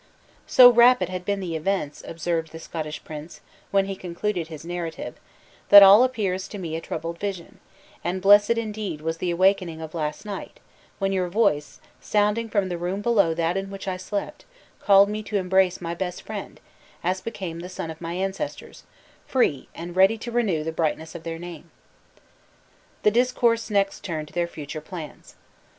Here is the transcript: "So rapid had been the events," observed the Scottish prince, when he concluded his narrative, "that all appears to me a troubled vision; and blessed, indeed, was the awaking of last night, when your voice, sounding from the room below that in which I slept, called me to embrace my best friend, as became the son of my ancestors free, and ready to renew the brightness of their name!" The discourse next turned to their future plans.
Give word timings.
"So 0.47 0.71
rapid 0.71 1.09
had 1.09 1.25
been 1.25 1.41
the 1.41 1.55
events," 1.55 2.01
observed 2.07 2.51
the 2.51 2.57
Scottish 2.57 3.03
prince, 3.03 3.39
when 3.69 3.85
he 3.85 3.95
concluded 3.95 4.47
his 4.47 4.65
narrative, 4.65 5.19
"that 5.69 5.83
all 5.83 6.03
appears 6.03 6.47
to 6.47 6.57
me 6.57 6.75
a 6.75 6.81
troubled 6.81 7.19
vision; 7.19 7.59
and 8.03 8.19
blessed, 8.19 8.57
indeed, 8.57 9.01
was 9.01 9.17
the 9.19 9.29
awaking 9.29 9.79
of 9.79 9.93
last 9.93 10.25
night, 10.25 10.59
when 10.97 11.11
your 11.11 11.29
voice, 11.29 11.79
sounding 11.99 12.49
from 12.49 12.67
the 12.67 12.79
room 12.79 13.01
below 13.03 13.35
that 13.35 13.55
in 13.55 13.69
which 13.69 13.87
I 13.87 13.97
slept, 13.97 14.43
called 14.79 15.07
me 15.07 15.21
to 15.21 15.37
embrace 15.37 15.79
my 15.79 15.93
best 15.93 16.23
friend, 16.23 16.59
as 17.03 17.21
became 17.21 17.59
the 17.59 17.69
son 17.69 17.91
of 17.91 18.01
my 18.01 18.13
ancestors 18.13 18.81
free, 19.27 19.67
and 19.75 19.95
ready 19.95 20.17
to 20.17 20.31
renew 20.31 20.63
the 20.63 20.71
brightness 20.71 21.13
of 21.13 21.21
their 21.21 21.37
name!" 21.37 21.69
The 23.03 23.11
discourse 23.11 23.69
next 23.69 24.03
turned 24.03 24.29
to 24.29 24.33
their 24.33 24.47
future 24.47 24.81
plans. 24.81 25.35